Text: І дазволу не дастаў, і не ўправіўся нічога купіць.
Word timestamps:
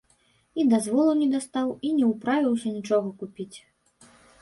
І 0.61 0.63
дазволу 0.73 1.11
не 1.19 1.27
дастаў, 1.35 1.67
і 1.89 1.93
не 1.99 2.05
ўправіўся 2.15 2.67
нічога 2.81 3.07
купіць. 3.25 3.55